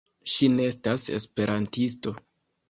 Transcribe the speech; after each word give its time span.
Ŝi 0.35 0.47
ne 0.53 0.65
estas 0.69 1.05
esperantisto. 1.19 2.17